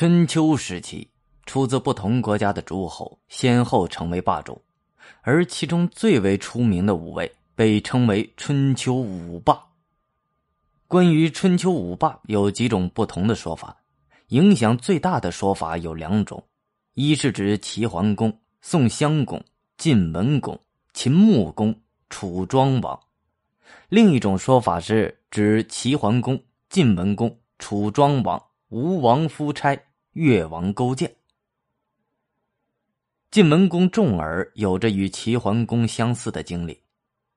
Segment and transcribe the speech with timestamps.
[0.00, 1.06] 春秋时期，
[1.44, 4.58] 出自不同国家的诸侯先后成为霸主，
[5.20, 9.62] 而其中最为出名的五位被称为春秋五霸。
[10.88, 13.76] 关于春秋五霸，有几种不同的说法，
[14.28, 16.42] 影响最大的说法有两种：
[16.94, 19.44] 一是指齐桓公、宋襄公、
[19.76, 20.58] 晋文公、
[20.94, 21.78] 秦穆公、
[22.08, 22.98] 楚庄王；
[23.90, 28.42] 另一种说法是指齐桓公、晋文公、楚庄王。
[28.70, 29.76] 吴王夫差、
[30.20, 31.16] 越王勾践。
[33.30, 36.78] 晋文公重耳有着与齐桓公相似的经历，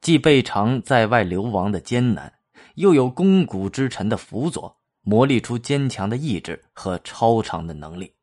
[0.00, 2.32] 既备尝在外流亡的艰难，
[2.76, 8.14] 又有肱骨之臣的辅佐，磨砺出坚强的意志和超常的能力。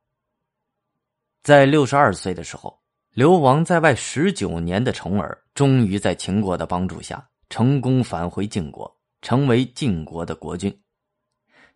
[1.44, 2.80] 在六十二岁的时候，
[3.12, 8.90] 流亡在外十九年的重耳，终于在秦国的帮助下，成功返回晋国，
[9.22, 10.74] 成为晋国的国君。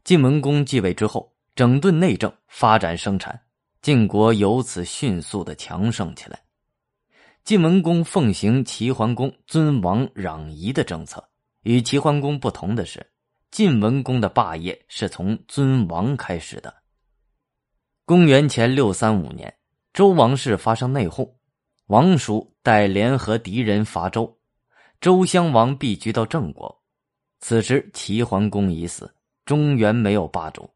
[0.06, 1.30] 晋文公继位之后，
[1.60, 3.38] 整顿内政，发展生产，
[3.82, 6.42] 晋国由此迅速的强盛起来。
[7.44, 11.22] 晋文公奉行齐桓公尊王攘夷的政策，
[11.64, 13.06] 与齐桓公不同的是，
[13.52, 16.74] 晋文公的霸业是从尊王开始的。
[18.06, 19.54] 公元前六三五年，
[19.92, 21.30] 周王室发生内讧，
[21.88, 24.34] 王叔带联合敌人伐周，
[25.02, 26.74] 周襄王避居到郑国。
[27.42, 29.14] 此时齐桓公已死。
[29.44, 30.70] 中原没有霸主，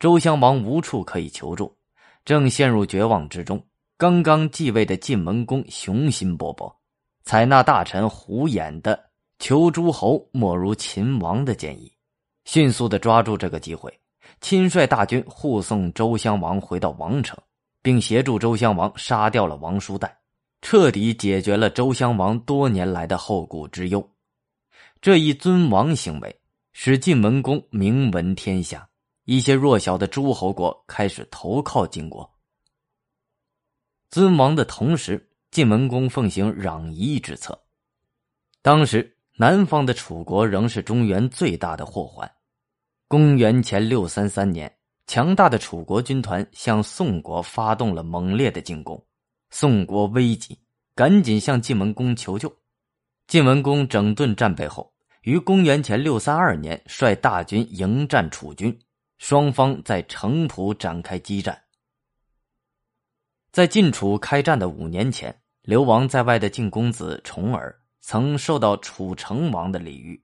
[0.00, 1.76] 周襄王无处可以求助，
[2.24, 3.62] 正陷入绝望之中。
[3.98, 6.74] 刚刚继位的晋文公雄心勃勃，
[7.22, 8.98] 采纳大臣胡衍的
[9.38, 11.92] 求诸侯莫如秦王的建议，
[12.46, 13.92] 迅速的抓住这个机会，
[14.40, 17.38] 亲率大军护送周襄王回到王城，
[17.82, 20.16] 并协助周襄王杀掉了王叔代，
[20.62, 24.10] 彻底解决了周襄王多年来的后顾之忧。
[25.02, 26.34] 这一尊王行为。
[26.72, 28.88] 使晋文公名闻天下，
[29.30, 32.28] 一些弱小的诸侯国开始投靠晋国。
[34.10, 37.56] 尊王的同时，晋文公奉行攘夷之策。
[38.60, 42.28] 当时，南方的楚国仍是中原最大的祸患。
[43.06, 44.76] 公元前六三三年，
[45.06, 49.00] 强大的楚国军团向宋国发动了猛烈的进攻，
[49.50, 50.58] 宋国危急，
[50.96, 52.52] 赶紧向晋文公求救。
[53.28, 54.92] 晋文公整顿战备后。
[55.22, 58.76] 于公元前六三二年，率大军迎战楚军，
[59.20, 61.62] 双方在城濮展开激战。
[63.52, 70.20] 在晋楚开战的五年前，流亡在外的晋公子重耳曾受到楚成王的礼遇。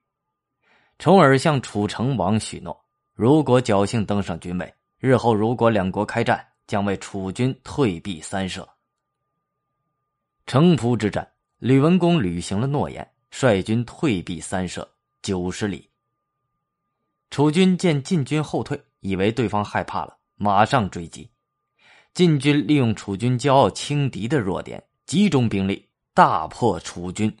[0.97, 8.67] 重耳向楚成王许诺，如果侥幸登上君位，日后如果两国开战，将为楚军退避三舍。
[10.47, 13.07] 城濮之战，吕文公履行了诺言。
[13.29, 14.89] 率军退避三舍
[15.21, 15.91] 九十里。
[17.29, 21.29] 楚军见晋军后退，以为对方害怕了，马上追击。
[22.13, 27.35] 晋军利用楚军骄傲轻敌的弱点，集中兵力大破楚军。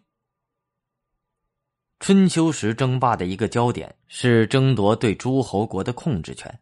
[1.99, 6.59] 春秋时争霸的一个焦点是争夺对诸侯国的控制权，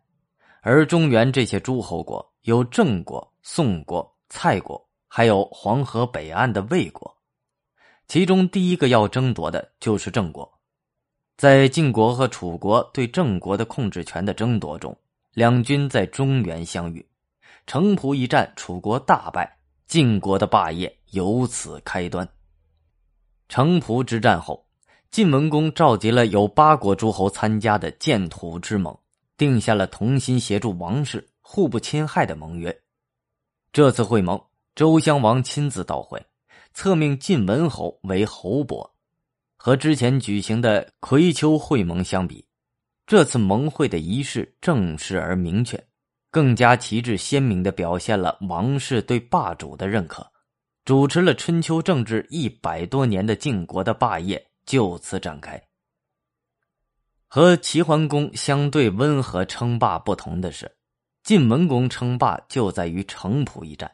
[0.61, 7.13] 而中原这些诸侯国有郑国、宋国、蔡国，还有黄河北岸的魏国。
[8.07, 10.54] 其中第一个要争夺的就是郑国，
[11.37, 14.95] 在晋国和楚国对郑国的控制权的争夺中，
[15.33, 17.05] 两军在中原相遇，
[17.67, 22.25] 城濮一战，楚国大败，晋国的霸业由此开端。
[23.49, 24.65] 城濮之战后，
[25.11, 28.97] 晋文公召集了有八国诸侯参加的建土之盟，
[29.35, 32.73] 定下了同心协助王室、互不侵害的盟约。
[33.73, 34.41] 这次会盟，
[34.73, 36.25] 周襄王亲自到会。
[36.73, 38.94] 册命晋文侯为侯伯，
[39.65, 42.45] 和之前举行的葵丘会盟相比，
[43.07, 45.83] 这次盟会的仪式正式而明确，
[46.29, 50.23] 更加旗帜鲜明的表现了王室对霸主的认可，
[50.83, 55.59] 主持了春秋政治一百多年的晋国的霸业就此展开。
[57.27, 60.71] 和齐桓公相对温和称霸不同的是，
[61.23, 63.91] 晋文公称霸就在于城濮一战。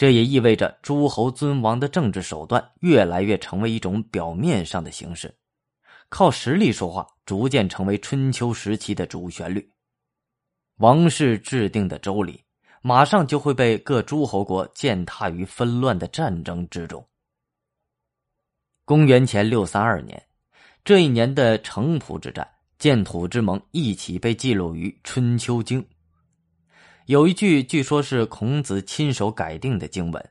[0.00, 5.36] 这也意味着诸侯尊王的政治手段越来越成为一种表面上的形式，
[6.08, 9.70] 靠实力说话逐渐成为春秋时期的主旋律。
[10.76, 12.42] 王室制定的周礼，
[12.80, 17.06] 马上就会被各诸侯国践踏于纷乱的战争之中。
[18.86, 20.26] 公元前六三二年，
[20.82, 25.82] 这一年的城濮之战、建土之盟一起被记录于《春秋经》。
[27.10, 30.30] 有一句，据说是孔子亲手改定的经文：“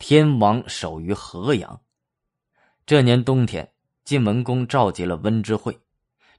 [0.00, 1.82] 天王守于河阳。”
[2.86, 3.70] 这年冬天，
[4.02, 5.78] 晋文公召集了温之会，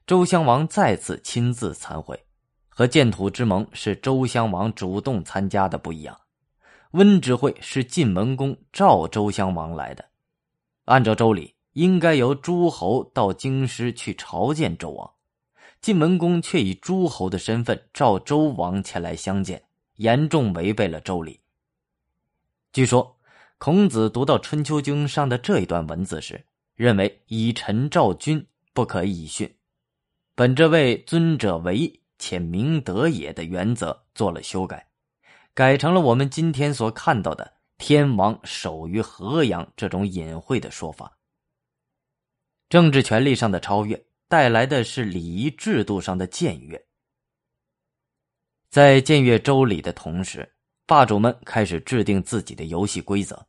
[0.04, 2.20] 周襄王再次亲自参会，
[2.68, 6.18] 和建土之盟是周襄王主动参加的不一样，
[6.90, 10.04] 温之会是晋文公召周襄王来的。
[10.86, 15.08] 按照周礼，应该由诸侯到京师去朝见周王，
[15.82, 19.64] 晋文公却以诸侯的身份召周王前来相见，
[19.96, 21.40] 严重违背了周礼。
[22.72, 23.18] 据说，
[23.58, 26.46] 孔子读到《春秋经》上的这一段文字时，
[26.76, 29.52] 认为以臣召君不可以训，
[30.36, 34.86] 本着为尊者为且明德也的原则做了修改，
[35.52, 37.54] 改成了我们今天所看到的。
[37.76, 41.18] 天王守于河阳这种隐晦的说法，
[42.68, 44.00] 政治权力上的超越
[44.32, 46.82] 带来的是礼仪制度上的僭越。
[48.70, 50.54] 在僭越周礼的同时，
[50.86, 53.46] 霸主们开始制定自己的游戏规则。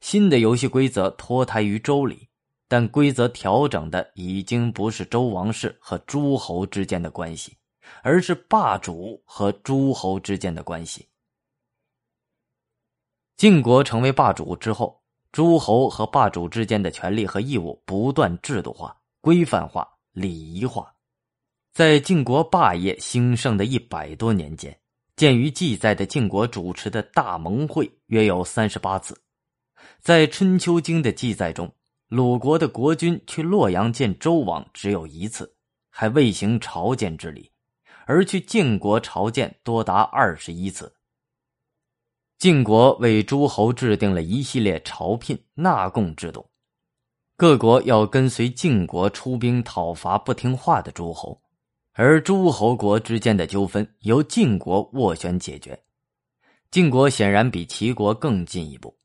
[0.00, 2.28] 新的游戏规则脱胎于周礼，
[2.68, 7.56] 但规则调整的已经不是周王室和诸侯之间的关系，
[8.04, 11.08] 而是霸主和诸侯之间的关系。
[13.36, 15.02] 晋国成为霸主之后，
[15.32, 20.94] 诸侯和霸主之间的权利和义务不断制度化、规范化、礼仪化。
[21.72, 24.78] 在晋国霸业兴盛的一百多年间，
[25.16, 29.18] 鉴于记载的晋国主持的大盟会约有三十八次。
[30.00, 31.72] 在《春秋经》的记载中，
[32.08, 35.56] 鲁国的国君去洛阳见周王只有一次，
[35.90, 37.50] 还未行朝见之礼；
[38.04, 40.94] 而去晋国朝见多达二十一次。
[42.38, 46.50] 晋国为诸侯制定了一系列朝聘纳贡制度，
[47.42, 51.42] 各国要跟随晋国出兵讨伐不听话的诸侯，
[51.92, 55.76] 而诸侯国之间的纠纷由晋国斡旋解决。
[56.70, 58.96] 晋国显然比齐国更进一步，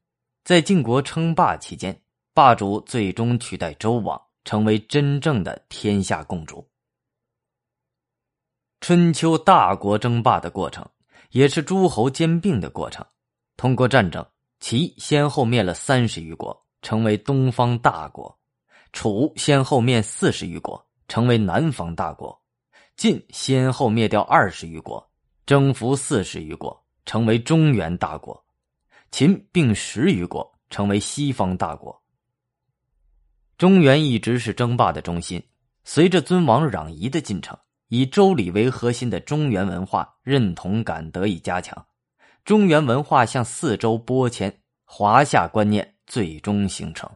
[0.43, 1.99] 在晋国称霸期间，
[2.35, 6.63] 霸主最终取代周王，成为真正的天下共主。
[8.81, 10.87] 春秋大国争霸的过程，
[11.31, 13.03] 也是诸侯兼并的过程。
[13.55, 14.23] 通过战争，
[14.59, 18.29] 齐先后灭了三十余国，成为东方大国；
[18.93, 22.37] 楚先后灭四十余国，成为南方大国；
[22.95, 25.09] 晋先后灭掉二十余国，
[25.45, 28.33] 征服四十余国，成为中原大国；
[29.11, 32.01] 秦并十余国，成为西方大国。
[33.57, 35.43] 中原一直是争霸的中心。
[35.83, 37.57] 随着尊王攘夷的进程，
[37.87, 41.87] 以周礼为核心的中原文化认同感得以加强。
[42.43, 47.07] 中原文化向四周播迁，华夏观念最终形成。